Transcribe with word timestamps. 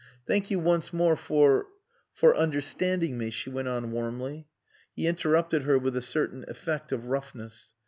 "Thank 0.25 0.49
you 0.49 0.57
once 0.57 0.91
more 0.91 1.15
for 1.15 1.67
for 2.11 2.35
understanding 2.35 3.19
me," 3.19 3.29
she 3.29 3.51
went 3.51 3.67
on 3.67 3.91
warmly. 3.91 4.47
He 4.95 5.05
interrupted 5.05 5.61
her 5.61 5.77
with 5.77 5.95
a 5.95 6.01
certain 6.01 6.43
effect 6.47 6.91
of 6.91 7.05
roughness. 7.05 7.75